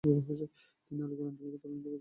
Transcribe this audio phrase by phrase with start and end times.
[0.85, 1.79] তিনি আলিগড় আন্দোলনকে ত্বরান্বিত করেন।